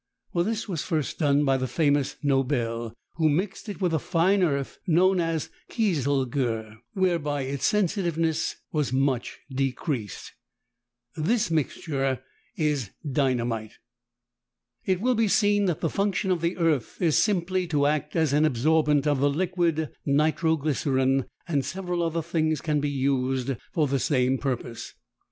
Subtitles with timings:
[0.33, 4.79] This was first done by the famous Nobel, who mixed it with a fine earth
[4.87, 10.31] known as kieselguhr, whereby its sensitiveness was much decreased.
[11.15, 12.23] This mixture
[12.57, 13.73] is dynamite.
[14.85, 18.33] It will be seen that the function of the "earth" is simply to act as
[18.33, 23.85] an absorbent of the liquid nitro glycerine, and several other things can be used for
[23.85, 24.95] the same purpose.